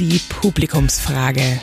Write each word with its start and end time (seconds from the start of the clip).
die 0.00 0.18
Publikumsfrage. 0.30 1.60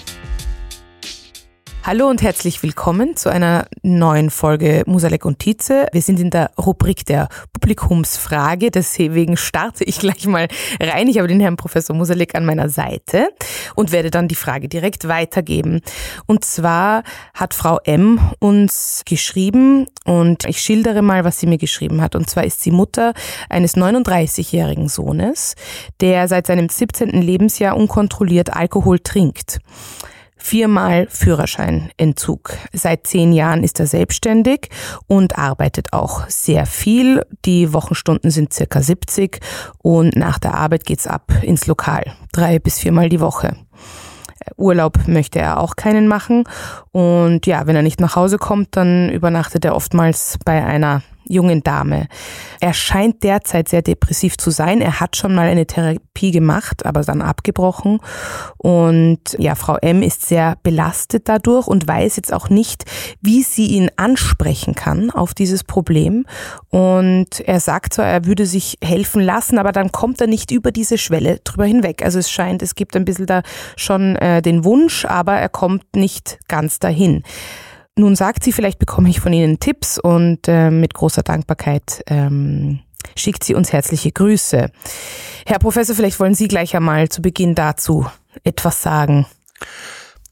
Hallo 1.87 2.09
und 2.09 2.21
herzlich 2.21 2.61
willkommen 2.63 3.15
zu 3.15 3.29
einer 3.29 3.65
neuen 3.81 4.29
Folge 4.29 4.83
Musalek 4.87 5.24
und 5.24 5.39
Tietze. 5.39 5.87
Wir 5.93 6.01
sind 6.01 6.19
in 6.19 6.29
der 6.29 6.51
Rubrik 6.58 7.06
der 7.06 7.29
Publikumsfrage, 7.53 8.71
deswegen 8.71 9.38
starte 9.38 9.85
ich 9.85 9.99
gleich 9.99 10.27
mal 10.27 10.49
rein. 10.81 11.07
Ich 11.07 11.17
habe 11.17 11.29
den 11.29 11.39
Herrn 11.39 11.55
Professor 11.55 11.95
Musalek 11.95 12.35
an 12.35 12.45
meiner 12.45 12.67
Seite 12.67 13.29
und 13.75 13.93
werde 13.93 14.11
dann 14.11 14.27
die 14.27 14.35
Frage 14.35 14.67
direkt 14.67 15.07
weitergeben. 15.07 15.79
Und 16.25 16.43
zwar 16.43 17.03
hat 17.34 17.53
Frau 17.53 17.79
M 17.85 18.19
uns 18.39 19.04
geschrieben 19.05 19.88
und 20.04 20.43
ich 20.43 20.59
schildere 20.59 21.01
mal, 21.01 21.23
was 21.23 21.39
sie 21.39 21.47
mir 21.47 21.57
geschrieben 21.57 22.01
hat. 22.01 22.17
Und 22.17 22.29
zwar 22.29 22.43
ist 22.43 22.61
sie 22.63 22.71
Mutter 22.71 23.13
eines 23.47 23.77
39-jährigen 23.77 24.90
Sohnes, 24.90 25.55
der 26.01 26.27
seit 26.27 26.48
seinem 26.48 26.67
17. 26.67 27.12
Lebensjahr 27.12 27.77
unkontrolliert 27.77 28.54
Alkohol 28.54 28.99
trinkt. 28.99 29.62
Viermal 30.38 31.08
Führerscheinentzug. 31.09 32.54
Seit 32.72 33.08
zehn 33.08 33.34
Jahren 33.34 33.64
ist 33.64 33.80
er 33.80 33.88
selbstständig 33.88 34.70
und 35.08 35.38
arbeitet 35.38 35.94
auch 35.94 36.27
sehr 36.30 36.66
viel. 36.66 37.26
Die 37.46 37.73
Wochenstunden 37.73 38.32
sind 38.32 38.54
circa 38.54 38.82
70 38.82 39.40
und 39.80 40.16
nach 40.16 40.40
der 40.40 40.54
Arbeit 40.54 40.86
geht's 40.86 41.08
ab 41.08 41.32
ins 41.41 41.68
Lokal. 41.68 42.13
Drei 42.32 42.60
bis 42.60 42.80
viermal 42.80 43.10
die 43.10 43.20
Woche. 43.20 43.55
Urlaub 44.55 45.08
möchte 45.08 45.40
er 45.40 45.60
auch 45.60 45.76
keinen 45.76 46.08
machen. 46.08 46.44
Und 46.91 47.46
ja, 47.46 47.68
wenn 47.68 47.76
er 47.76 47.82
nicht 47.82 47.99
nach 47.99 48.16
Hause 48.16 48.38
kommt, 48.38 48.76
dann 48.77 49.10
übernachtet 49.10 49.66
er 49.66 49.76
oftmals 49.76 50.38
bei 50.46 50.63
einer 50.63 51.02
jungen 51.27 51.63
Dame. 51.63 52.08
Er 52.59 52.73
scheint 52.73 53.23
derzeit 53.23 53.70
sehr 53.70 53.81
depressiv 53.81 54.38
zu 54.38 54.52
sein. 54.52 54.81
Er 54.81 54.99
hat 54.99 55.16
schon 55.16 55.35
mal 55.35 55.48
eine 55.48 55.66
Therapie 55.66 56.31
gemacht, 56.31 56.85
aber 56.85 57.01
dann 57.01 57.21
abgebrochen. 57.21 57.99
Und 58.57 59.35
ja, 59.38 59.55
Frau 59.55 59.77
M 59.77 60.01
ist 60.01 60.26
sehr 60.26 60.57
belastet 60.63 61.29
dadurch 61.29 61.68
und 61.68 61.88
weiß 61.88 62.16
jetzt 62.16 62.34
auch 62.34 62.49
nicht, 62.49 62.85
wie 63.21 63.43
sie 63.43 63.68
ihn 63.68 63.90
ansprechen 63.96 64.76
kann 64.76 65.12
auf 65.12 65.34
dieses 65.34 65.64
Problem. 65.64 66.26
Und 66.70 67.40
er 67.42 67.60
sagt 67.60 67.94
zwar, 67.94 68.06
er 68.06 68.26
würde 68.26 68.46
sich 68.46 68.78
helfen 68.84 69.22
lassen, 69.22 69.58
aber 69.58 69.72
dann 69.72 69.92
kommt 69.92 70.22
er 70.22 70.28
nicht 70.28 70.52
über 70.52 70.72
diese 70.72 70.98
Schwelle 70.98 71.40
drüber 71.44 71.66
hinweg. 71.66 72.04
Also 72.04 72.20
es 72.20 72.32
scheint, 72.32 72.62
es 72.62 72.76
gibt 72.76 72.96
ein 72.96 73.06
bisschen 73.06 73.26
da 73.26 73.42
schon 73.76 74.16
äh, 74.16 74.42
den 74.42 74.64
Wunsch, 74.64 75.06
aber 75.06 75.34
er 75.34 75.50
kommt 75.50 75.96
nicht 75.96 76.40
ganz 76.48 76.80
dahin. 76.80 77.23
Nun 77.98 78.16
sagt 78.16 78.44
sie, 78.44 78.52
vielleicht 78.52 78.78
bekomme 78.78 79.09
ich 79.09 79.20
von 79.20 79.34
Ihnen 79.34 79.59
Tipps 79.59 79.98
und 79.98 80.48
äh, 80.48 80.70
mit 80.70 80.94
großer 80.94 81.23
Dankbarkeit 81.23 82.04
ähm, 82.06 82.80
schickt 83.16 83.44
sie 83.44 83.56
uns 83.56 83.73
herzliche 83.73 84.12
Grüße. 84.12 84.70
Herr 85.48 85.59
Professor, 85.59 85.95
vielleicht 85.95 86.20
wollen 86.20 86.36
Sie 86.36 86.48
gleich 86.48 86.76
einmal 86.76 87.09
zu 87.09 87.23
Beginn 87.23 87.56
dazu 87.56 88.06
etwas 88.44 88.84
sagen. 88.84 89.26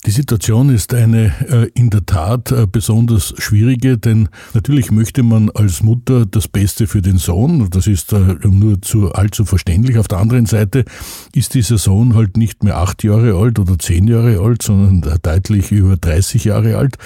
Die 0.06 0.12
Situation 0.12 0.70
ist 0.70 0.94
eine 0.94 1.34
äh, 1.50 1.68
in 1.74 1.90
der 1.90 2.06
Tat 2.06 2.52
äh, 2.52 2.68
besonders 2.72 3.34
schwierige, 3.40 3.98
denn 3.98 4.30
natürlich 4.54 4.92
möchte 4.92 5.24
man 5.24 5.50
als 5.50 5.82
Mutter 5.82 6.28
das 6.28 6.48
Beste 6.48 6.86
für 6.86 7.02
den 7.02 7.18
Sohn. 7.18 7.68
Das 7.72 7.88
ist 7.88 8.14
äh, 8.14 8.38
nur 8.44 8.80
zu 8.84 9.14
allzu 9.14 9.46
verständlich. 9.46 9.98
Auf 9.98 10.08
der 10.08 10.20
anderen 10.20 10.46
Seite 10.46 10.86
ist 11.34 11.56
dieser 11.56 11.80
Sohn 11.80 12.14
halt 12.14 12.38
nicht 12.38 12.64
mehr 12.64 12.78
acht 12.78 13.04
Jahre 13.04 13.34
alt 13.34 13.58
oder 13.58 13.80
zehn 13.80 14.08
Jahre 14.08 14.40
alt, 14.40 14.62
sondern 14.62 15.02
deutlich 15.24 15.72
über 15.72 15.98
30 15.98 16.44
Jahre 16.44 16.78
alt. 16.78 16.98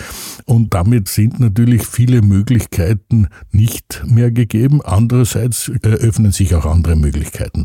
Und 0.43 0.73
damit 0.73 1.07
sind 1.07 1.39
natürlich 1.39 1.87
viele 1.87 2.21
Möglichkeiten 2.21 3.29
nicht 3.53 4.03
mehr 4.05 4.29
gegeben. 4.29 4.81
Andererseits 4.81 5.71
öffnen 5.83 6.33
sich 6.33 6.53
auch 6.53 6.65
andere 6.65 6.97
Möglichkeiten. 6.97 7.63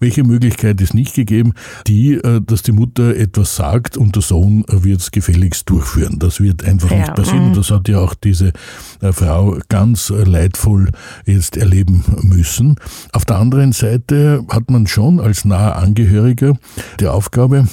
Welche 0.00 0.24
Möglichkeit 0.24 0.80
ist 0.80 0.92
nicht 0.94 1.14
gegeben? 1.14 1.52
Die, 1.86 2.20
dass 2.46 2.62
die 2.62 2.72
Mutter 2.72 3.14
etwas 3.14 3.54
sagt 3.54 3.96
und 3.96 4.16
der 4.16 4.22
Sohn 4.22 4.64
wird 4.72 5.00
es 5.00 5.10
gefälligst 5.10 5.68
durchführen. 5.68 6.18
Das 6.18 6.40
wird 6.40 6.64
einfach 6.64 6.90
ja. 6.90 6.98
nicht 6.98 7.14
passieren. 7.14 7.50
Mhm. 7.50 7.54
Das 7.54 7.70
hat 7.70 7.88
ja 7.88 7.98
auch 7.98 8.14
diese 8.14 8.52
äh, 9.00 9.12
Frau 9.12 9.58
ganz 9.68 10.10
leidvoll 10.10 10.90
jetzt 11.26 11.56
erleben 11.56 12.04
müssen. 12.22 12.76
Auf 13.12 13.24
der 13.24 13.36
anderen 13.36 13.72
Seite 13.72 14.44
hat 14.48 14.70
man 14.70 14.86
schon 14.86 15.20
als 15.20 15.44
naher 15.44 15.76
Angehöriger 15.76 16.56
die 17.00 17.06
Aufgabe, 17.06 17.68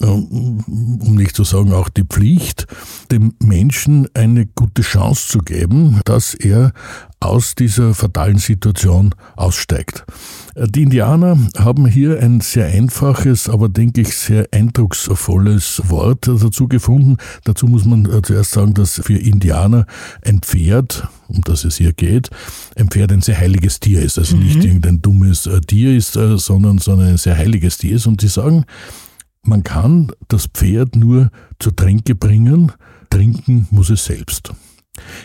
äh, 0.00 0.04
um 0.04 1.14
nicht 1.14 1.36
zu 1.36 1.44
sagen 1.44 1.72
auch 1.72 1.88
die 1.88 2.04
Pflicht, 2.04 2.66
dem 3.10 3.34
Menschen 3.40 4.08
eine 4.14 4.46
gute 4.46 4.82
Chance 4.82 5.28
zu 5.28 5.38
geben, 5.38 6.00
dass 6.04 6.34
er 6.34 6.72
aus 7.22 7.54
dieser 7.54 7.94
fatalen 7.94 8.38
Situation 8.38 9.14
aussteigt. 9.36 10.04
Äh, 10.54 10.66
die 10.68 10.82
Indianer 10.82 11.38
haben 11.56 11.86
hier 11.86 12.20
ein 12.20 12.40
sehr 12.40 12.66
einfaches, 12.66 13.48
aber 13.48 13.68
denke 13.68 14.02
ich 14.02 14.16
sehr 14.16 14.46
eindrucksvolles 14.52 15.82
Wort 15.86 16.28
dazu 16.28 16.68
gefunden. 16.68 17.16
Dazu 17.44 17.66
muss 17.66 17.84
man 17.84 18.06
äh, 18.06 18.22
zuerst 18.22 18.52
sagen, 18.52 18.74
dass 18.74 19.00
für 19.04 19.18
Indianer 19.18 19.86
ein 20.24 20.40
Pferd, 20.40 21.08
um 21.28 21.40
das 21.42 21.64
es 21.64 21.76
hier 21.76 21.92
geht, 21.92 22.30
ein 22.76 22.88
Pferd 22.88 23.12
ein 23.12 23.22
sehr 23.22 23.38
heiliges 23.38 23.80
Tier 23.80 24.02
ist. 24.02 24.18
Also 24.18 24.36
mhm. 24.36 24.44
nicht 24.44 24.64
irgendein 24.64 25.00
dummes 25.02 25.48
Tier 25.66 25.96
ist, 25.96 26.12
sondern, 26.12 26.78
sondern 26.78 27.08
ein 27.08 27.18
sehr 27.18 27.36
heiliges 27.36 27.78
Tier 27.78 27.96
ist. 27.96 28.06
Und 28.06 28.20
sie 28.20 28.28
sagen, 28.28 28.64
man 29.44 29.64
kann 29.64 30.12
das 30.28 30.46
Pferd 30.46 30.96
nur 30.96 31.30
zur 31.58 31.74
Tränke 31.74 32.14
bringen, 32.14 32.72
trinken 33.10 33.66
muss 33.70 33.90
es 33.90 34.04
selbst. 34.04 34.52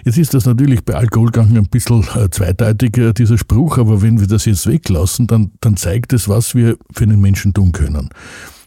Jetzt 0.05 0.17
ist 0.17 0.33
das 0.33 0.45
natürlich 0.45 0.85
bei 0.85 0.95
Alkoholkranken 0.95 1.57
ein 1.57 1.67
bisschen 1.67 2.07
äh, 2.15 2.29
zweideutig, 2.29 2.97
äh, 2.97 3.13
dieser 3.13 3.37
Spruch, 3.37 3.77
aber 3.77 4.01
wenn 4.01 4.19
wir 4.19 4.27
das 4.27 4.45
jetzt 4.45 4.65
weglassen, 4.67 5.27
dann, 5.27 5.51
dann 5.59 5.75
zeigt 5.75 6.13
es, 6.13 6.29
was 6.29 6.55
wir 6.55 6.77
für 6.93 7.03
einen 7.03 7.19
Menschen 7.19 7.53
tun 7.53 7.73
können. 7.73 8.09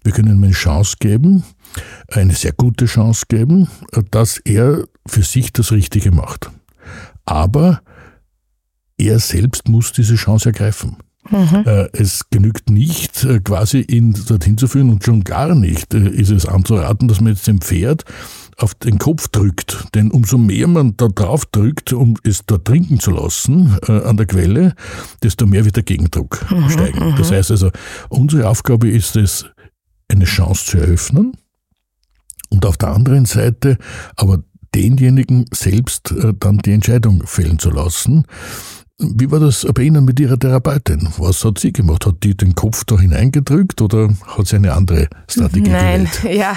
Wir 0.05 0.13
können 0.13 0.37
ihm 0.37 0.45
eine 0.45 0.53
Chance 0.53 0.97
geben, 1.01 1.45
eine 2.09 2.35
sehr 2.35 2.53
gute 2.53 2.87
Chance 2.87 3.25
geben, 3.29 3.69
äh, 3.93 4.03
dass 4.11 4.39
er 4.39 4.85
für 5.07 5.23
sich 5.23 5.53
das 5.53 5.73
Richtige 5.73 6.11
macht. 6.11 6.51
Aber 7.25 7.81
er 8.99 9.19
selbst 9.19 9.69
muss 9.69 9.93
diese 9.93 10.17
Chance 10.17 10.51
ergreifen. 10.51 10.97
Mhm. 11.31 11.65
Es 11.93 12.29
genügt 12.31 12.71
nicht, 12.71 13.27
quasi 13.45 13.81
ihn 13.83 14.19
dorthin 14.27 14.59
zu 14.59 14.67
führen 14.67 14.91
und 14.91 15.05
schon 15.05 15.23
gar 15.23 15.55
nicht 15.55 15.95
ist 15.95 16.31
es 16.31 16.47
anzuraten, 16.47 17.09
dass 17.09 17.21
man 17.21 17.35
jetzt 17.35 17.47
dem 17.47 17.61
Pferd 17.61 18.05
auf 18.63 18.75
den 18.75 18.99
Kopf 18.99 19.29
drückt. 19.29 19.87
Denn 19.95 20.11
umso 20.11 20.39
mehr 20.39 20.67
man 20.67 20.97
da 20.97 21.09
drauf 21.09 21.47
drückt, 21.47 21.93
um 21.93 22.17
es 22.23 22.45
da 22.47 22.59
trinken 22.59 23.01
zu 23.01 23.11
lassen 23.11 23.79
äh, 23.89 24.03
an 24.03 24.17
der 24.17 24.27
Quelle, 24.27 24.75
desto 25.23 25.47
mehr 25.47 25.65
wird 25.65 25.77
der 25.77 25.83
Gegendruck 25.83 26.45
mhm, 26.51 26.71
steigen. 26.71 27.11
Mhm. 27.11 27.17
Das 27.17 27.31
heißt 27.31 27.51
also, 27.51 27.71
unsere 28.09 28.49
Aufgabe 28.49 28.89
ist 28.89 29.17
es, 29.17 29.47
eine 30.09 30.25
Chance 30.25 30.65
zu 30.67 30.79
eröffnen 30.79 31.35
und 32.49 32.67
auf 32.67 32.77
der 32.77 32.89
anderen 32.89 33.27
Seite 33.27 33.79
aber 34.17 34.43
denjenigen 34.75 35.47
selbst 35.53 36.11
äh, 36.13 36.35
dann 36.39 36.59
die 36.59 36.73
Entscheidung 36.73 37.23
fällen 37.27 37.59
zu 37.59 37.71
lassen. 37.71 38.27
Wie 39.03 39.31
war 39.31 39.41
das 39.41 39.67
bei 39.75 39.83
Ihnen 39.83 40.05
mit 40.05 40.21
Ihrer 40.21 40.39
Therapeutin? 40.39 41.09
Was 41.17 41.43
hat 41.43 41.59
sie 41.59 41.73
gemacht? 41.73 42.05
Hat 42.05 42.17
die 42.23 42.37
den 42.37 42.55
Kopf 42.55 42.85
da 42.85 42.99
hineingedrückt 42.99 43.81
oder 43.81 44.11
hat 44.27 44.47
sie 44.47 44.57
eine 44.57 44.75
andere 44.75 45.09
Strategie 45.27 45.71
Nein, 45.71 46.11
gewählt? 46.23 46.39
ja. 46.39 46.57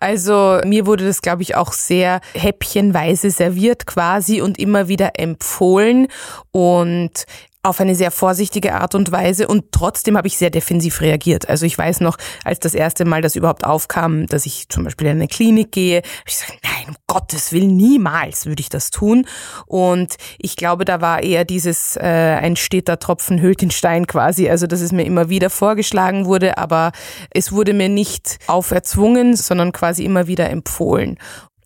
Also 0.00 0.60
mir 0.66 0.84
wurde 0.84 1.06
das, 1.06 1.22
glaube 1.22 1.40
ich, 1.40 1.56
auch 1.56 1.72
sehr 1.72 2.20
häppchenweise 2.34 3.30
serviert 3.30 3.86
quasi 3.86 4.42
und 4.42 4.58
immer 4.58 4.88
wieder 4.88 5.18
empfohlen. 5.18 6.08
Und 6.50 7.24
auf 7.62 7.78
eine 7.78 7.94
sehr 7.94 8.10
vorsichtige 8.10 8.74
Art 8.74 8.94
und 8.94 9.12
Weise 9.12 9.46
und 9.46 9.72
trotzdem 9.72 10.16
habe 10.16 10.26
ich 10.26 10.38
sehr 10.38 10.48
defensiv 10.48 11.02
reagiert. 11.02 11.48
Also 11.48 11.66
ich 11.66 11.76
weiß 11.76 12.00
noch, 12.00 12.16
als 12.42 12.58
das 12.58 12.74
erste 12.74 13.04
Mal 13.04 13.20
das 13.20 13.36
überhaupt 13.36 13.64
aufkam, 13.64 14.26
dass 14.26 14.46
ich 14.46 14.68
zum 14.70 14.84
Beispiel 14.84 15.08
in 15.08 15.16
eine 15.16 15.28
Klinik 15.28 15.70
gehe, 15.72 15.98
habe 15.98 16.06
ich 16.26 16.38
gesagt, 16.38 16.58
nein, 16.64 16.88
um 16.88 16.96
Gottes 17.06 17.52
Willen, 17.52 17.76
niemals 17.76 18.46
würde 18.46 18.60
ich 18.60 18.70
das 18.70 18.90
tun. 18.90 19.26
Und 19.66 20.16
ich 20.38 20.56
glaube, 20.56 20.86
da 20.86 21.02
war 21.02 21.22
eher 21.22 21.44
dieses 21.44 21.96
äh, 21.96 22.00
ein 22.40 22.56
steter 22.56 22.98
Tropfen 22.98 23.42
hüllt 23.42 23.60
den 23.60 23.70
Stein 23.70 24.06
quasi, 24.06 24.48
also 24.48 24.66
dass 24.66 24.80
es 24.80 24.92
mir 24.92 25.04
immer 25.04 25.28
wieder 25.28 25.50
vorgeschlagen 25.50 26.24
wurde, 26.24 26.56
aber 26.56 26.92
es 27.30 27.52
wurde 27.52 27.74
mir 27.74 27.90
nicht 27.90 28.38
auferzwungen, 28.46 29.36
sondern 29.36 29.72
quasi 29.72 30.04
immer 30.04 30.26
wieder 30.26 30.48
empfohlen. 30.48 31.18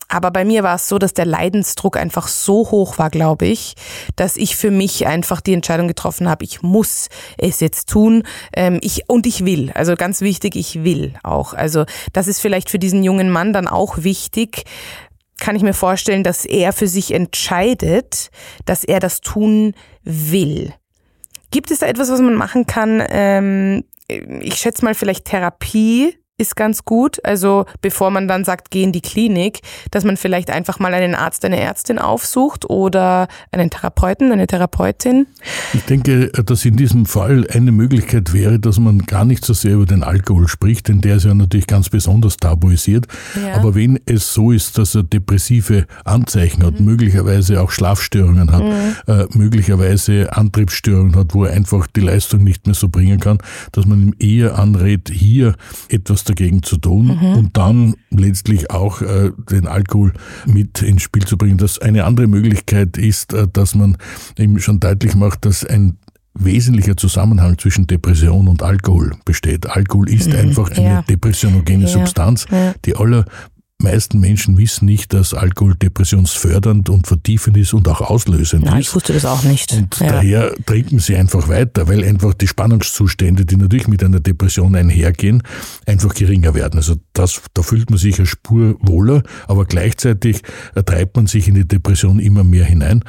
Aber 0.07 0.31
bei 0.31 0.45
mir 0.45 0.63
war 0.63 0.75
es 0.75 0.87
so, 0.87 0.99
dass 0.99 1.13
der 1.13 1.25
Leidensdruck 1.25 1.97
einfach 1.97 2.27
so 2.27 2.69
hoch 2.71 2.97
war, 2.97 3.09
glaube 3.09 3.47
ich, 3.47 3.73
dass 4.15 4.37
ich 4.37 4.55
für 4.55 4.71
mich 4.71 5.07
einfach 5.07 5.41
die 5.41 5.53
Entscheidung 5.53 5.87
getroffen 5.87 6.29
habe, 6.29 6.45
ich 6.45 6.61
muss 6.61 7.09
es 7.37 7.59
jetzt 7.59 7.89
tun. 7.89 8.23
Ähm, 8.55 8.79
ich, 8.81 9.09
und 9.09 9.25
ich 9.25 9.45
will. 9.45 9.71
Also 9.73 9.95
ganz 9.95 10.21
wichtig, 10.21 10.55
ich 10.55 10.83
will 10.83 11.13
auch. 11.23 11.53
Also 11.53 11.85
das 12.13 12.27
ist 12.27 12.39
vielleicht 12.39 12.69
für 12.69 12.79
diesen 12.79 13.03
jungen 13.03 13.29
Mann 13.29 13.53
dann 13.53 13.67
auch 13.67 14.03
wichtig, 14.03 14.65
kann 15.39 15.55
ich 15.55 15.63
mir 15.63 15.73
vorstellen, 15.73 16.23
dass 16.23 16.45
er 16.45 16.71
für 16.71 16.87
sich 16.87 17.11
entscheidet, 17.11 18.29
dass 18.65 18.83
er 18.83 18.99
das 18.99 19.21
tun 19.21 19.73
will. 20.03 20.73
Gibt 21.51 21.71
es 21.71 21.79
da 21.79 21.87
etwas, 21.87 22.09
was 22.09 22.21
man 22.21 22.35
machen 22.35 22.65
kann? 22.67 23.03
Ähm, 23.09 23.83
ich 24.07 24.55
schätze 24.55 24.85
mal 24.85 24.93
vielleicht 24.93 25.25
Therapie 25.25 26.15
ist 26.37 26.55
ganz 26.55 26.83
gut. 26.83 27.23
Also 27.23 27.65
bevor 27.81 28.11
man 28.11 28.27
dann 28.27 28.43
sagt, 28.43 28.69
geh 28.69 28.83
in 28.83 28.91
die 28.91 29.01
Klinik, 29.01 29.61
dass 29.91 30.03
man 30.03 30.17
vielleicht 30.17 30.49
einfach 30.49 30.79
mal 30.79 30.93
einen 30.93 31.15
Arzt, 31.15 31.45
eine 31.45 31.59
Ärztin 31.59 31.97
aufsucht 31.97 32.69
oder 32.69 33.27
einen 33.51 33.69
Therapeuten, 33.69 34.31
eine 34.31 34.45
Therapeutin. 34.45 35.27
Ich 35.73 35.83
denke, 35.85 36.29
dass 36.29 36.65
in 36.65 36.75
diesem 36.75 37.05
Fall 37.05 37.47
eine 37.51 37.71
Möglichkeit 37.71 38.33
wäre, 38.33 38.59
dass 38.59 38.79
man 38.79 38.99
gar 38.99 39.23
nicht 39.23 39.45
so 39.45 39.53
sehr 39.53 39.75
über 39.75 39.85
den 39.85 40.03
Alkohol 40.03 40.47
spricht, 40.47 40.89
denn 40.89 40.99
der 40.99 41.17
ist 41.17 41.25
ja 41.25 41.33
natürlich 41.33 41.67
ganz 41.67 41.89
besonders 41.89 42.35
tabuisiert. 42.37 43.07
Ja. 43.41 43.55
Aber 43.55 43.75
wenn 43.75 43.99
es 44.05 44.33
so 44.33 44.51
ist, 44.51 44.77
dass 44.77 44.93
er 44.95 45.03
depressive 45.03 45.85
Anzeichen 46.03 46.63
hat, 46.65 46.79
mhm. 46.79 46.85
möglicherweise 46.85 47.61
auch 47.61 47.71
Schlafstörungen 47.71 48.51
hat, 48.51 48.63
mhm. 48.63 48.95
äh, 49.07 49.25
möglicherweise 49.37 50.35
Antriebsstörungen 50.35 51.15
hat, 51.15 51.33
wo 51.33 51.45
er 51.45 51.53
einfach 51.53 51.87
die 51.87 52.01
Leistung 52.01 52.43
nicht 52.43 52.65
mehr 52.65 52.75
so 52.75 52.89
bringen 52.89 53.21
kann, 53.21 53.37
dass 53.71 53.85
man 53.85 54.01
ihm 54.01 54.15
eher 54.19 54.59
anrät, 54.59 55.09
hier 55.09 55.55
etwas 55.87 56.24
dagegen 56.25 56.63
zu 56.63 56.77
tun 56.77 57.07
mhm. 57.07 57.33
und 57.37 57.57
dann 57.57 57.95
letztlich 58.09 58.71
auch 58.71 59.01
äh, 59.01 59.31
den 59.49 59.67
Alkohol 59.67 60.13
mit 60.45 60.81
ins 60.81 61.03
Spiel 61.03 61.25
zu 61.25 61.37
bringen. 61.37 61.57
Das 61.57 61.79
eine 61.79 62.03
andere 62.05 62.27
Möglichkeit 62.27 62.97
ist, 62.97 63.33
äh, 63.33 63.47
dass 63.51 63.75
man 63.75 63.97
eben 64.37 64.59
schon 64.59 64.79
deutlich 64.79 65.15
macht, 65.15 65.45
dass 65.45 65.65
ein 65.65 65.97
wesentlicher 66.37 66.97
Zusammenhang 66.97 67.57
zwischen 67.57 67.87
Depression 67.87 68.47
und 68.47 68.61
Alkohol 68.61 69.13
besteht. 69.23 69.69
Alkohol 69.69 70.09
ist 70.09 70.27
mhm, 70.27 70.35
einfach 70.35 70.69
eine 70.71 70.85
ja. 70.85 71.01
depressionogene 71.03 71.85
ja, 71.85 71.89
Substanz, 71.89 72.45
ja. 72.51 72.73
die 72.83 72.95
aller 72.95 73.25
meisten 73.81 74.19
Menschen 74.19 74.57
wissen 74.57 74.85
nicht, 74.85 75.13
dass 75.13 75.33
Alkohol 75.33 75.75
depressionsfördernd 75.75 76.89
und 76.89 77.07
vertiefend 77.07 77.57
ist 77.57 77.73
und 77.73 77.87
auch 77.87 78.01
auslösend 78.01 78.65
Nein, 78.65 78.79
ist. 78.79 78.87
ich 78.87 78.95
wusste 78.95 79.13
das 79.13 79.25
auch 79.25 79.43
nicht. 79.43 79.73
Und 79.73 79.99
ja. 79.99 80.07
daher 80.07 80.53
trinken 80.65 80.99
sie 80.99 81.15
einfach 81.15 81.47
weiter, 81.49 81.87
weil 81.87 82.03
einfach 82.03 82.33
die 82.33 82.47
Spannungszustände, 82.47 83.45
die 83.45 83.57
natürlich 83.57 83.87
mit 83.87 84.03
einer 84.03 84.21
Depression 84.21 84.75
einhergehen, 84.75 85.43
einfach 85.85 86.13
geringer 86.13 86.53
werden. 86.53 86.77
Also 86.77 86.95
das, 87.13 87.41
da 87.53 87.61
fühlt 87.61 87.89
man 87.89 87.99
sich 87.99 88.17
eine 88.17 88.25
Spur 88.25 88.77
wohler, 88.79 89.23
aber 89.47 89.65
gleichzeitig 89.65 90.41
treibt 90.85 91.17
man 91.17 91.27
sich 91.27 91.47
in 91.47 91.55
die 91.55 91.67
Depression 91.67 92.19
immer 92.19 92.43
mehr 92.43 92.65
hinein. 92.65 93.03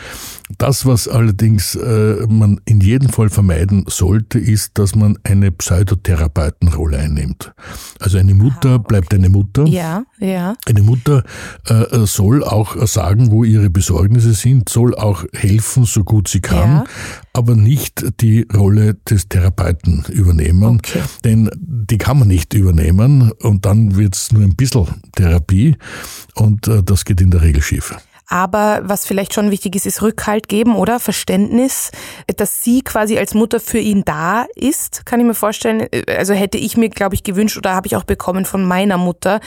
Das, 0.58 0.84
was 0.84 1.08
allerdings 1.08 1.74
äh, 1.76 2.26
man 2.28 2.60
in 2.64 2.80
jedem 2.80 3.08
Fall 3.08 3.30
vermeiden 3.30 3.84
sollte, 3.88 4.38
ist, 4.38 4.78
dass 4.78 4.94
man 4.94 5.18
eine 5.22 5.52
Pseudotherapeutenrolle 5.52 6.98
einnimmt. 6.98 7.52
Also 8.00 8.18
eine 8.18 8.34
Mutter 8.34 8.70
ah, 8.70 8.74
okay. 8.76 8.84
bleibt 8.88 9.14
eine 9.14 9.28
Mutter. 9.28 9.64
Ja, 9.66 10.04
ja. 10.18 10.55
Eine 10.64 10.82
Mutter 10.82 11.22
äh, 11.66 12.06
soll 12.06 12.42
auch 12.42 12.86
sagen, 12.86 13.30
wo 13.30 13.44
ihre 13.44 13.70
Besorgnisse 13.70 14.32
sind, 14.32 14.68
soll 14.68 14.94
auch 14.94 15.24
helfen, 15.32 15.84
so 15.84 16.04
gut 16.04 16.28
sie 16.28 16.40
kann, 16.40 16.70
ja. 16.70 16.84
aber 17.32 17.54
nicht 17.54 18.20
die 18.20 18.46
Rolle 18.52 18.94
des 19.08 19.28
Therapeuten 19.28 20.04
übernehmen. 20.08 20.78
Okay. 20.78 21.02
Denn 21.24 21.50
die 21.60 21.98
kann 21.98 22.18
man 22.18 22.28
nicht 22.28 22.54
übernehmen 22.54 23.32
und 23.42 23.66
dann 23.66 23.96
wird's 23.96 24.32
nur 24.32 24.42
ein 24.42 24.56
bisschen 24.56 24.86
Therapie 25.14 25.76
und 26.34 26.66
äh, 26.68 26.82
das 26.82 27.04
geht 27.04 27.20
in 27.20 27.30
der 27.30 27.42
Regel 27.42 27.62
schief. 27.62 27.94
Aber 28.28 28.80
was 28.84 29.06
vielleicht 29.06 29.34
schon 29.34 29.50
wichtig 29.50 29.76
ist, 29.76 29.86
ist 29.86 30.02
Rückhalt 30.02 30.48
geben 30.48 30.74
oder 30.74 30.98
Verständnis, 30.98 31.92
dass 32.36 32.62
sie 32.62 32.82
quasi 32.82 33.18
als 33.18 33.34
Mutter 33.34 33.60
für 33.60 33.78
ihn 33.78 34.04
da 34.04 34.46
ist, 34.56 35.06
kann 35.06 35.20
ich 35.20 35.26
mir 35.26 35.34
vorstellen. 35.34 35.86
Also 36.08 36.34
hätte 36.34 36.58
ich 36.58 36.76
mir, 36.76 36.88
glaube 36.88 37.14
ich, 37.14 37.22
gewünscht 37.22 37.56
oder 37.56 37.74
habe 37.74 37.86
ich 37.86 37.96
auch 37.96 38.04
bekommen 38.04 38.44
von 38.44 38.64
meiner 38.64 38.98
Mutter, 38.98 39.40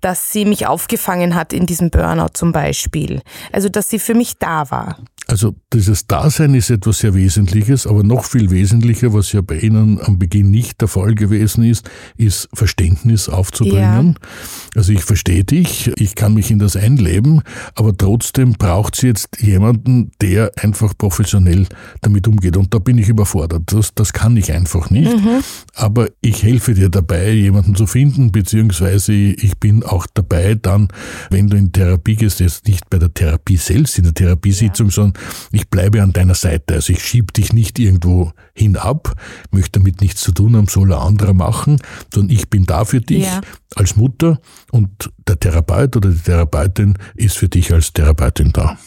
dass 0.00 0.32
sie 0.32 0.44
mich 0.44 0.66
aufgefangen 0.66 1.34
hat 1.34 1.52
in 1.52 1.66
diesem 1.66 1.90
Burnout 1.90 2.34
zum 2.34 2.52
Beispiel. 2.52 3.20
Also 3.52 3.68
dass 3.68 3.90
sie 3.90 3.98
für 3.98 4.14
mich 4.14 4.38
da 4.38 4.70
war. 4.70 4.96
Also 5.30 5.54
dieses 5.72 6.08
Dasein 6.08 6.54
ist 6.54 6.70
etwas 6.70 6.98
sehr 6.98 7.14
Wesentliches, 7.14 7.86
aber 7.86 8.02
noch 8.02 8.24
viel 8.24 8.50
wesentlicher, 8.50 9.12
was 9.12 9.30
ja 9.32 9.42
bei 9.42 9.58
Ihnen 9.58 10.00
am 10.02 10.18
Beginn 10.18 10.50
nicht 10.50 10.80
der 10.80 10.88
Fall 10.88 11.14
gewesen 11.14 11.62
ist, 11.62 11.88
ist 12.16 12.48
Verständnis 12.52 13.28
aufzubringen. 13.28 14.16
Ja. 14.20 14.28
Also 14.74 14.92
ich 14.92 15.04
verstehe 15.04 15.44
dich, 15.44 15.92
ich 15.96 16.16
kann 16.16 16.34
mich 16.34 16.50
in 16.50 16.58
das 16.58 16.74
einleben, 16.74 17.42
aber 17.76 17.96
trotzdem 17.96 18.54
braucht 18.54 18.96
es 18.96 19.02
jetzt 19.02 19.40
jemanden, 19.40 20.10
der 20.20 20.50
einfach 20.60 20.98
professionell 20.98 21.66
damit 22.00 22.26
umgeht. 22.26 22.56
Und 22.56 22.74
da 22.74 22.80
bin 22.80 22.98
ich 22.98 23.08
überfordert. 23.08 23.62
Das, 23.66 23.94
das 23.94 24.12
kann 24.12 24.36
ich 24.36 24.52
einfach 24.52 24.90
nicht. 24.90 25.16
Mhm. 25.16 25.44
Aber 25.74 26.08
ich 26.20 26.42
helfe 26.42 26.74
dir 26.74 26.88
dabei, 26.88 27.30
jemanden 27.30 27.76
zu 27.76 27.86
finden, 27.86 28.32
beziehungsweise 28.32 29.12
ich 29.12 29.58
bin 29.58 29.84
auch 29.84 30.08
dabei, 30.12 30.56
dann, 30.56 30.88
wenn 31.30 31.46
du 31.46 31.56
in 31.56 31.70
Therapie 31.70 32.16
gehst, 32.16 32.40
jetzt 32.40 32.66
nicht 32.66 32.90
bei 32.90 32.98
der 32.98 33.14
Therapie 33.14 33.56
selbst, 33.56 33.96
in 33.96 34.04
der 34.04 34.14
Therapiesitzung, 34.14 34.88
ja. 34.88 34.92
sondern 34.92 35.19
ich 35.52 35.68
bleibe 35.68 36.02
an 36.02 36.12
deiner 36.12 36.34
Seite. 36.34 36.74
Also 36.74 36.92
ich 36.92 37.04
schiebe 37.04 37.32
dich 37.32 37.52
nicht 37.52 37.78
irgendwo 37.78 38.32
hinab, 38.54 39.14
möchte 39.50 39.78
damit 39.78 40.00
nichts 40.00 40.22
zu 40.22 40.32
tun 40.32 40.56
haben, 40.56 40.68
soll 40.68 40.92
ein 40.92 40.98
anderer 40.98 41.34
machen, 41.34 41.80
sondern 42.12 42.36
ich 42.36 42.50
bin 42.50 42.66
da 42.66 42.84
für 42.84 43.00
dich 43.00 43.24
ja. 43.24 43.40
als 43.76 43.96
Mutter 43.96 44.40
und 44.70 45.10
der 45.26 45.38
Therapeut 45.38 45.96
oder 45.96 46.10
die 46.10 46.18
Therapeutin 46.18 46.98
ist 47.14 47.38
für 47.38 47.48
dich 47.48 47.72
als 47.72 47.92
Therapeutin 47.92 48.52
da. 48.52 48.78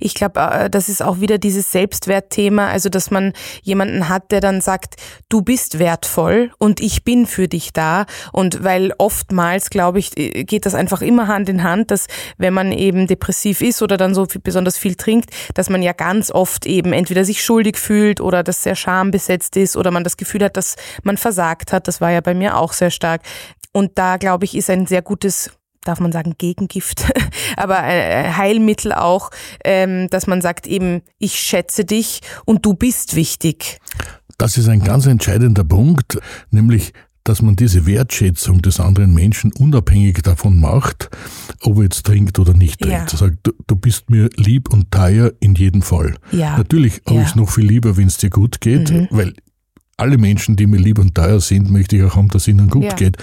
Ich 0.00 0.14
glaube, 0.14 0.40
äh, 0.40 0.70
das 0.70 0.88
ist 0.88 1.02
auch 1.02 1.20
wieder 1.20 1.38
dieses 1.38 1.70
Selbstwertthema, 1.70 2.68
also 2.68 2.88
dass 2.88 3.10
man 3.10 3.32
jemanden 3.62 4.08
hat, 4.08 4.32
der 4.32 4.40
dann 4.40 4.60
sagt, 4.60 4.96
du 5.28 5.42
bist 5.42 5.78
wertvoll 5.78 6.52
und 6.58 6.80
ich 6.80 7.04
bin 7.04 7.26
für 7.26 7.48
dich 7.48 7.72
da. 7.72 8.06
Und 8.32 8.64
weil 8.64 8.92
oftmals, 8.96 9.68
glaube 9.70 9.98
ich, 9.98 10.16
äh, 10.16 10.44
geht 10.44 10.64
das 10.64 10.74
einfach 10.74 11.02
immer 11.02 11.26
Hand 11.28 11.48
in 11.48 11.62
Hand, 11.62 11.90
dass 11.90 12.06
wenn 12.38 12.54
man 12.54 12.72
eben 12.72 13.06
depressiv 13.06 13.60
ist 13.60 13.82
oder 13.82 13.96
dann 13.96 14.14
so 14.14 14.26
viel, 14.26 14.40
besonders 14.40 14.78
viel 14.78 14.94
trinkt, 14.94 15.30
dass 15.54 15.68
man 15.68 15.82
ja 15.82 15.92
ganz 15.92 16.30
oft 16.30 16.64
eben 16.66 16.92
entweder 16.92 17.24
sich 17.24 17.44
schuldig 17.44 17.76
fühlt 17.76 18.20
oder 18.20 18.42
das 18.42 18.62
sehr 18.62 18.74
schambesetzt 18.74 19.56
ist 19.56 19.76
oder 19.76 19.90
man 19.90 20.04
das 20.04 20.16
Gefühl 20.16 20.44
hat, 20.44 20.56
dass 20.56 20.76
man 21.02 21.18
versagt 21.18 21.72
hat. 21.72 21.88
Das 21.88 22.00
war 22.00 22.10
ja 22.10 22.20
bei 22.22 22.34
mir 22.34 22.56
auch 22.56 22.72
sehr 22.72 22.90
stark. 22.90 23.22
Und 23.72 23.98
da, 23.98 24.16
glaube 24.16 24.46
ich, 24.46 24.56
ist 24.56 24.70
ein 24.70 24.86
sehr 24.86 25.02
gutes 25.02 25.50
darf 25.84 26.00
man 26.00 26.12
sagen, 26.12 26.34
Gegengift, 26.38 27.10
aber 27.56 27.84
äh, 27.84 28.32
Heilmittel 28.32 28.92
auch, 28.92 29.30
ähm, 29.64 30.08
dass 30.10 30.26
man 30.26 30.40
sagt 30.40 30.66
eben, 30.66 31.02
ich 31.18 31.34
schätze 31.34 31.84
dich 31.84 32.20
und 32.44 32.64
du 32.64 32.74
bist 32.74 33.16
wichtig. 33.16 33.80
Das 34.36 34.56
ist 34.56 34.68
ein 34.68 34.84
ganz 34.84 35.06
entscheidender 35.06 35.64
Punkt, 35.64 36.18
nämlich 36.50 36.92
dass 37.28 37.42
man 37.42 37.56
diese 37.56 37.84
Wertschätzung 37.84 38.62
des 38.62 38.80
anderen 38.80 39.12
Menschen 39.12 39.52
unabhängig 39.52 40.22
davon 40.22 40.58
macht, 40.58 41.10
ob 41.60 41.76
er 41.76 41.82
jetzt 41.82 42.06
trinkt 42.06 42.38
oder 42.38 42.54
nicht 42.54 42.80
trinkt. 42.80 43.12
Ja. 43.12 43.18
Sagt, 43.18 43.38
du, 43.42 43.52
du, 43.66 43.76
bist 43.76 44.08
mir 44.08 44.30
lieb 44.36 44.72
und 44.72 44.90
teuer 44.90 45.32
in 45.38 45.54
jedem 45.54 45.82
Fall. 45.82 46.16
Ja. 46.32 46.56
Natürlich 46.56 47.02
habe 47.06 47.16
ja. 47.16 47.22
ich 47.22 47.28
es 47.28 47.34
noch 47.34 47.50
viel 47.50 47.66
lieber, 47.66 47.98
wenn 47.98 48.06
es 48.06 48.16
dir 48.16 48.30
gut 48.30 48.62
geht, 48.62 48.90
mhm. 48.90 49.08
weil 49.10 49.34
alle 49.98 50.16
Menschen, 50.16 50.56
die 50.56 50.66
mir 50.66 50.78
lieb 50.78 50.98
und 50.98 51.14
teuer 51.14 51.40
sind, 51.40 51.70
möchte 51.70 51.96
ich 51.96 52.04
auch 52.04 52.14
haben, 52.16 52.28
dass 52.28 52.46
ihnen 52.46 52.68
gut 52.70 52.84
ja. 52.84 52.94
geht. 52.94 53.16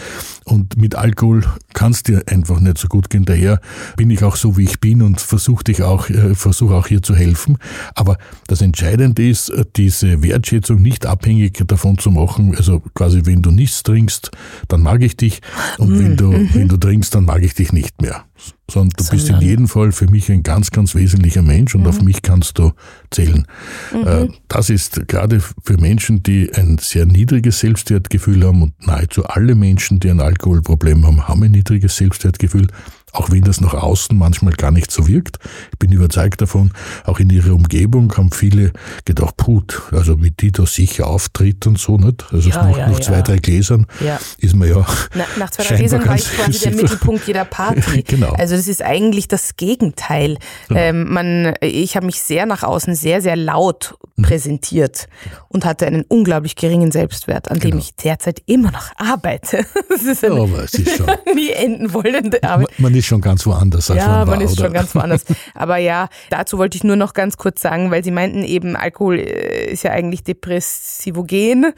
Und 0.43 0.77
mit 0.77 0.95
Alkohol 0.95 1.43
kann 1.73 1.93
es 1.93 2.03
dir 2.03 2.23
einfach 2.27 2.59
nicht 2.59 2.77
so 2.77 2.89
gut 2.89 3.09
gehen. 3.09 3.25
Daher 3.25 3.61
bin 3.95 4.09
ich 4.11 4.23
auch 4.23 4.35
so, 4.35 4.57
wie 4.57 4.65
ich 4.65 4.79
bin 4.81 5.01
und 5.01 5.21
versuche 5.21 5.63
dich 5.63 5.81
auch, 5.83 6.09
äh, 6.09 6.35
versuche 6.35 6.75
auch 6.75 6.87
hier 6.87 7.01
zu 7.01 7.15
helfen. 7.15 7.57
Aber 7.95 8.17
das 8.47 8.61
Entscheidende 8.61 9.27
ist, 9.27 9.49
äh, 9.49 9.63
diese 9.75 10.21
Wertschätzung 10.21 10.81
nicht 10.81 11.05
abhängig 11.05 11.63
davon 11.65 11.97
zu 11.97 12.11
machen. 12.11 12.55
Also 12.55 12.81
quasi, 12.93 13.21
wenn 13.23 13.41
du 13.41 13.51
nichts 13.51 13.83
trinkst, 13.83 14.31
dann 14.67 14.81
mag 14.81 15.01
ich 15.01 15.15
dich. 15.15 15.41
Und 15.77 15.97
wenn 15.97 16.17
du, 16.17 16.31
mhm. 16.31 16.49
wenn 16.53 16.67
du 16.67 16.75
trinkst, 16.75 17.15
dann 17.15 17.23
mag 17.23 17.41
ich 17.41 17.53
dich 17.53 17.71
nicht 17.71 18.01
mehr 18.01 18.25
sondern 18.69 18.91
du 18.97 19.03
sondern. 19.03 19.17
bist 19.17 19.29
in 19.29 19.47
jedem 19.47 19.67
Fall 19.67 19.91
für 19.91 20.09
mich 20.09 20.31
ein 20.31 20.43
ganz, 20.43 20.71
ganz 20.71 20.95
wesentlicher 20.95 21.41
Mensch 21.41 21.75
und 21.75 21.81
mhm. 21.81 21.87
auf 21.87 22.01
mich 22.01 22.21
kannst 22.21 22.57
du 22.57 22.71
zählen. 23.11 23.45
Mhm. 23.93 24.07
Äh, 24.07 24.27
das 24.47 24.69
ist 24.69 25.07
gerade 25.07 25.39
für 25.39 25.77
Menschen, 25.77 26.23
die 26.23 26.51
ein 26.53 26.77
sehr 26.79 27.05
niedriges 27.05 27.59
Selbstwertgefühl 27.59 28.45
haben 28.45 28.61
und 28.61 28.87
nahezu 28.87 29.25
alle 29.25 29.55
Menschen, 29.55 29.99
die 29.99 30.09
ein 30.09 30.19
Alkoholproblem 30.19 31.05
haben, 31.05 31.27
haben 31.27 31.43
ein 31.43 31.51
niedriges 31.51 31.95
Selbstwertgefühl 31.95 32.67
auch 33.15 33.31
wenn 33.31 33.41
das 33.41 33.61
nach 33.61 33.73
außen 33.73 34.17
manchmal 34.17 34.53
gar 34.53 34.71
nicht 34.71 34.91
so 34.91 35.07
wirkt. 35.07 35.39
Ich 35.71 35.79
bin 35.79 35.91
überzeugt 35.91 36.41
davon, 36.41 36.71
auch 37.05 37.19
in 37.19 37.29
ihrer 37.29 37.53
Umgebung 37.53 38.15
haben 38.17 38.31
viele 38.31 38.71
gedacht, 39.05 39.37
put, 39.37 39.81
also 39.91 40.17
mit 40.17 40.41
die 40.41 40.51
da 40.51 40.65
sicher 40.65 41.07
auftritt 41.07 41.65
und 41.67 41.79
so, 41.79 41.97
nicht? 41.97 42.25
Also 42.31 42.49
ja, 42.49 42.63
nach, 42.63 42.77
ja, 42.77 42.89
nach 42.89 42.99
zwei, 42.99 43.21
drei 43.21 43.37
Gläsern 43.37 43.87
ist 44.39 44.55
man 44.55 44.69
ja. 44.69 44.85
Na, 45.13 45.25
nach 45.37 45.49
zwei, 45.51 45.63
drei 45.63 45.75
Gläsern 45.77 46.05
war 46.05 46.15
ich 46.15 46.31
quasi 46.31 46.59
der 46.59 46.75
Mittelpunkt 46.75 47.27
jeder 47.27 47.45
Party. 47.45 48.03
genau. 48.07 48.33
Also 48.33 48.55
das 48.55 48.67
ist 48.67 48.81
eigentlich 48.81 49.27
das 49.27 49.55
Gegenteil. 49.55 50.37
Genau. 50.67 50.79
Ähm, 50.79 51.13
man, 51.13 51.53
ich 51.61 51.95
habe 51.95 52.05
mich 52.05 52.21
sehr 52.21 52.45
nach 52.45 52.63
außen 52.63 52.95
sehr, 52.95 53.21
sehr 53.21 53.35
laut 53.35 53.95
mhm. 54.15 54.23
präsentiert 54.23 55.07
und 55.49 55.65
hatte 55.65 55.87
einen 55.87 56.03
unglaublich 56.03 56.55
geringen 56.55 56.91
Selbstwert, 56.91 57.49
an 57.49 57.59
genau. 57.59 57.75
dem 57.75 57.79
ich 57.79 57.95
derzeit 57.95 58.41
immer 58.45 58.71
noch 58.71 58.91
arbeite. 58.97 59.65
Das 59.87 60.03
ist 60.03 60.25
eine 60.25 60.35
ja, 60.35 60.43
aber 60.43 60.63
es 60.63 60.73
ist 60.73 60.97
schon 60.97 61.07
nie 61.35 61.51
enden 61.51 61.93
wollende 61.93 62.43
Arbeit. 62.43 62.67
Man, 62.77 62.91
man 62.91 62.95
ist 62.95 63.04
schon 63.05 63.21
ganz 63.21 63.45
woanders. 63.45 63.89
Als 63.89 63.99
ja, 63.99 64.07
man, 64.07 64.17
war, 64.17 64.25
man 64.25 64.41
ist 64.41 64.53
oder? 64.53 64.65
schon 64.65 64.73
ganz 64.73 64.95
woanders. 64.95 65.25
Aber 65.53 65.77
ja, 65.77 66.09
dazu 66.29 66.57
wollte 66.57 66.77
ich 66.77 66.83
nur 66.83 66.95
noch 66.95 67.13
ganz 67.13 67.37
kurz 67.37 67.61
sagen, 67.61 67.91
weil 67.91 68.03
Sie 68.03 68.11
meinten 68.11 68.43
eben, 68.43 68.75
Alkohol 68.75 69.19
äh, 69.19 69.71
ist 69.71 69.83
ja 69.83 69.91
eigentlich 69.91 70.23
depressivogen. 70.23 71.73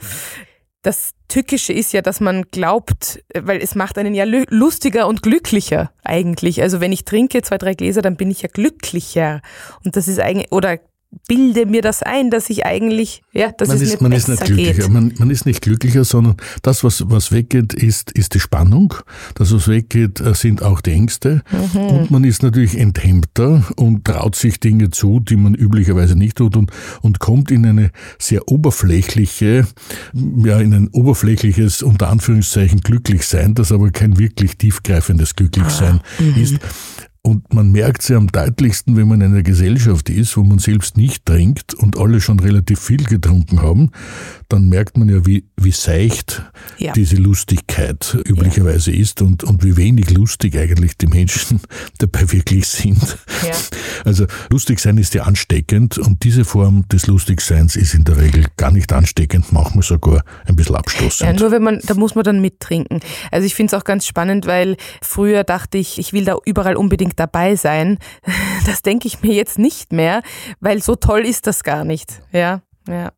Das 0.82 1.10
Tückische 1.28 1.72
ist 1.72 1.92
ja, 1.92 2.02
dass 2.02 2.20
man 2.20 2.44
glaubt, 2.50 3.22
äh, 3.28 3.42
weil 3.44 3.58
es 3.58 3.74
macht 3.74 3.98
einen 3.98 4.14
ja 4.14 4.24
lustiger 4.24 5.06
und 5.06 5.22
glücklicher 5.22 5.92
eigentlich. 6.04 6.62
Also 6.62 6.80
wenn 6.80 6.92
ich 6.92 7.04
trinke 7.04 7.42
zwei, 7.42 7.58
drei 7.58 7.74
Gläser, 7.74 8.02
dann 8.02 8.16
bin 8.16 8.30
ich 8.30 8.42
ja 8.42 8.48
glücklicher. 8.52 9.42
Und 9.84 9.96
das 9.96 10.08
ist 10.08 10.20
eigentlich, 10.20 10.52
oder 10.52 10.78
bilde 11.26 11.66
mir 11.66 11.82
das 11.82 12.02
ein, 12.02 12.30
dass 12.30 12.50
ich 12.50 12.66
eigentlich, 12.66 13.22
ja, 13.32 13.52
dass 13.52 13.68
man 13.68 13.76
es 13.76 13.82
ist, 13.82 14.00
mir 14.00 14.08
man 14.08 14.10
besser 14.12 14.34
ist 14.34 14.40
nicht 14.40 14.46
glücklicher. 14.46 14.82
geht. 14.82 14.92
Man, 14.92 15.14
man 15.18 15.30
ist 15.30 15.46
nicht 15.46 15.62
glücklicher, 15.62 16.04
sondern 16.04 16.36
das, 16.62 16.84
was, 16.84 17.04
was 17.08 17.32
weggeht, 17.32 17.72
ist, 17.74 18.10
ist 18.12 18.34
die 18.34 18.40
Spannung. 18.40 18.94
Das, 19.34 19.52
was 19.52 19.68
weggeht, 19.68 20.20
äh, 20.20 20.34
sind 20.34 20.62
auch 20.62 20.80
die 20.80 20.92
Ängste. 20.92 21.42
Mhm. 21.50 21.80
Und 21.80 22.10
man 22.10 22.24
ist 22.24 22.42
natürlich 22.42 22.78
enthemmter 22.78 23.64
und 23.76 24.04
traut 24.04 24.36
sich 24.36 24.60
Dinge 24.60 24.90
zu, 24.90 25.20
die 25.20 25.36
man 25.36 25.54
üblicherweise 25.54 26.16
nicht 26.16 26.36
tut 26.36 26.56
und, 26.56 26.70
und 27.00 27.18
kommt 27.20 27.50
in 27.50 27.64
eine 27.64 27.90
sehr 28.18 28.48
oberflächliche, 28.48 29.66
ja, 30.14 30.60
in 30.60 30.74
ein 30.74 30.88
oberflächliches, 30.88 31.82
unter 31.82 32.08
Anführungszeichen, 32.08 32.80
Glücklichsein, 32.80 33.54
das 33.54 33.72
aber 33.72 33.90
kein 33.90 34.18
wirklich 34.18 34.56
tiefgreifendes 34.58 35.36
Glücklichsein 35.36 36.00
Ah, 36.18 36.38
ist. 36.38 36.58
Und 37.28 37.52
man 37.52 37.70
merkt 37.72 38.00
sie 38.00 38.14
am 38.14 38.28
deutlichsten, 38.28 38.96
wenn 38.96 39.06
man 39.06 39.20
in 39.20 39.32
einer 39.32 39.42
Gesellschaft 39.42 40.08
ist, 40.08 40.34
wo 40.38 40.44
man 40.44 40.58
selbst 40.58 40.96
nicht 40.96 41.26
trinkt 41.26 41.74
und 41.74 41.98
alle 41.98 42.22
schon 42.22 42.40
relativ 42.40 42.80
viel 42.80 43.04
getrunken 43.04 43.60
haben, 43.60 43.90
dann 44.48 44.70
merkt 44.70 44.96
man 44.96 45.10
ja, 45.10 45.26
wie, 45.26 45.44
wie 45.60 45.70
seicht 45.72 46.42
Ja. 46.78 46.94
diese 46.94 47.16
Lustigkeit 47.16 48.16
üblicherweise 48.26 48.92
ist 48.92 49.20
und, 49.20 49.44
und 49.44 49.62
wie 49.62 49.76
wenig 49.76 50.08
lustig 50.10 50.56
eigentlich 50.56 50.96
die 50.96 51.06
Menschen 51.06 51.60
dabei 51.98 52.32
wirklich 52.32 52.66
sind. 52.66 53.18
Ja. 53.46 53.52
Also 54.06 54.26
lustig 54.48 54.80
sein 54.80 54.96
ist 54.96 55.12
ja 55.12 55.24
ansteckend 55.24 55.98
und 55.98 56.24
diese 56.24 56.46
Form 56.46 56.88
des 56.88 57.06
Lustigseins 57.08 57.76
ist 57.76 57.92
in 57.92 58.04
der 58.04 58.16
Regel 58.16 58.46
gar 58.56 58.70
nicht 58.70 58.90
ansteckend, 58.94 59.52
manchmal 59.52 59.82
sogar 59.82 60.22
ein 60.46 60.56
bisschen 60.56 60.72
Ja, 60.74 60.78
abstoßend. 60.80 61.40
nur 61.40 61.50
wenn 61.50 61.62
man, 61.62 61.80
da 61.84 61.92
muss 61.92 62.14
man 62.14 62.24
dann 62.24 62.40
mittrinken. 62.40 63.00
Also 63.30 63.44
ich 63.44 63.54
finde 63.54 63.74
es 63.76 63.78
auch 63.78 63.84
ganz 63.84 64.06
spannend, 64.06 64.46
weil 64.46 64.76
früher 65.02 65.44
dachte 65.44 65.76
ich, 65.76 65.98
ich 65.98 66.14
will 66.14 66.24
da 66.24 66.36
überall 66.46 66.76
unbedingt 66.76 67.17
dabei 67.18 67.56
sein. 67.56 67.98
Das 68.66 68.82
denke 68.82 69.08
ich 69.08 69.22
mir 69.22 69.32
jetzt 69.32 69.58
nicht 69.58 69.92
mehr, 69.92 70.20
weil 70.60 70.82
so 70.82 70.94
toll 70.94 71.20
ist 71.24 71.46
das 71.46 71.62
gar 71.62 71.84
nicht. 71.84 72.20
Ja, 72.32 72.60
ja. 72.86 73.12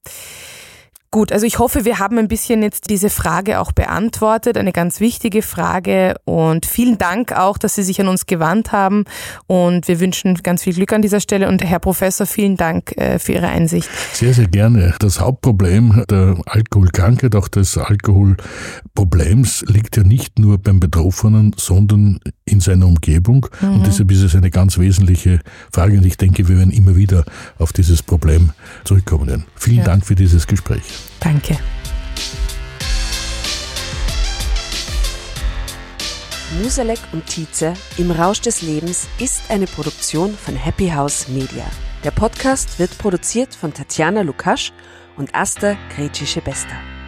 Gut, 1.13 1.33
also 1.33 1.45
ich 1.45 1.59
hoffe, 1.59 1.85
wir 1.85 1.99
haben 1.99 2.19
ein 2.19 2.29
bisschen 2.29 2.63
jetzt 2.63 2.89
diese 2.89 3.11
Frage 3.11 3.59
auch 3.59 3.73
beantwortet, 3.73 4.57
eine 4.57 4.71
ganz 4.71 5.01
wichtige 5.01 5.43
Frage 5.43 6.15
und 6.25 6.67
vielen 6.67 6.99
Dank 6.99 7.33
auch, 7.33 7.59
dass 7.59 7.75
Sie 7.75 7.83
sich 7.83 8.01
an 8.01 8.07
uns 8.07 8.27
gewandt 8.27 8.71
haben 8.71 9.07
und 9.49 9.89
wir 9.89 9.99
wünschen 9.99 10.35
ganz 10.37 10.63
viel 10.63 10.73
Glück 10.73 10.93
an 10.93 11.03
dieser 11.03 11.19
Stelle 11.19 11.49
und 11.49 11.65
Herr 11.65 11.81
Professor, 11.81 12.27
vielen 12.27 12.57
Dank 12.57 12.97
äh, 12.97 13.19
für 13.19 13.33
Ihre 13.33 13.49
Einsicht. 13.49 13.89
Sehr, 14.13 14.35
sehr 14.35 14.47
gerne. 14.47 14.95
Das 15.01 15.19
Hauptproblem 15.19 16.05
der 16.09 16.37
Alkoholkrankheit, 16.47 17.35
auch 17.35 17.49
des 17.49 17.77
Alkoholproblems, 17.77 19.65
liegt 19.67 19.97
ja 19.97 20.05
nicht 20.05 20.39
nur 20.39 20.59
beim 20.59 20.79
Betroffenen, 20.79 21.57
sondern 21.57 22.21
in 22.45 22.61
seiner 22.61 22.87
Umgebung. 22.87 23.49
Und 23.63 23.85
deshalb 23.85 24.13
ist 24.13 24.23
es 24.23 24.37
eine 24.37 24.51
ganz 24.51 24.79
wesentliche 24.79 25.41
Frage. 25.73 25.99
Und 25.99 26.07
ich 26.07 26.17
denke, 26.17 26.47
wir 26.49 26.57
werden 26.59 26.73
immer 26.73 26.95
wieder 26.95 27.25
auf 27.59 27.73
dieses 27.73 28.01
Problem 28.03 28.51
zurückkommen. 28.85 29.45
Vielen 29.57 29.79
Ja. 29.79 29.85
Dank 29.85 30.07
für 30.07 30.15
dieses 30.15 30.47
Gespräch. 30.47 31.00
Danke. 31.21 31.59
Musalek 36.63 36.99
und 37.13 37.27
Tietze 37.27 37.75
im 37.97 38.11
Rausch 38.11 38.41
des 38.41 38.63
Lebens 38.63 39.09
ist 39.19 39.43
eine 39.51 39.67
Produktion 39.67 40.37
von 40.37 40.57
Happy 40.57 40.89
House 40.89 41.29
Media. 41.29 41.65
Der 42.03 42.11
Podcast 42.11 42.79
wird 42.79 42.97
produziert 42.99 43.55
von 43.55 43.73
Tatjana 43.73 44.23
Lukasch 44.23 44.73
und 45.17 45.35
Asta 45.35 45.77
Gretschi-Besta. 45.95 47.00